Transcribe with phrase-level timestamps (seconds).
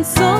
[0.00, 0.39] and so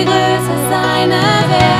[0.00, 1.79] wie größer seine Werke.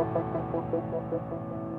[0.00, 1.69] フフフフフ。